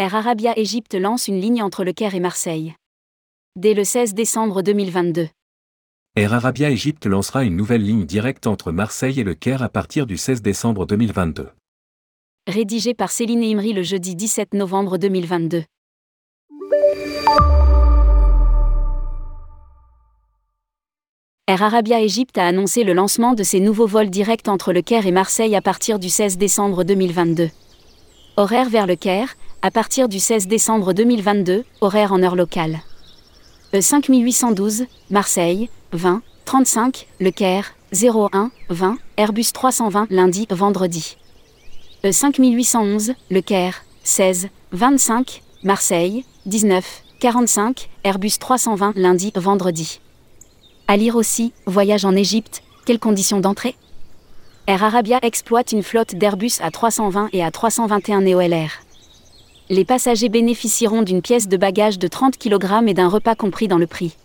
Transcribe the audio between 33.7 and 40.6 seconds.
E5812, Marseille, 20, 35, Le Caire, 01, 20, Airbus 320 lundi,